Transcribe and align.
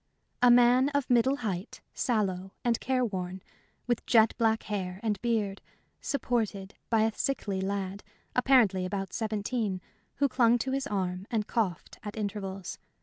A 0.41 0.49
man 0.49 0.89
of 0.95 1.11
middle 1.11 1.35
height, 1.45 1.79
sallow, 1.93 2.53
and 2.65 2.79
careworn, 2.79 3.43
with 3.85 4.03
jet 4.07 4.33
black 4.39 4.63
hair 4.63 4.99
and 5.03 5.21
beard, 5.21 5.61
supported 5.99 6.73
a 6.91 7.11
sickly 7.15 7.61
lad, 7.61 8.03
apparently 8.35 8.83
about 8.83 9.13
seventeen, 9.13 9.79
who 10.15 10.27
clung 10.27 10.57
to 10.57 10.71
his 10.71 10.87
arm 10.87 11.27
and 11.29 11.45
coughed 11.45 11.99
at 12.01 12.17
intervals. 12.17 12.79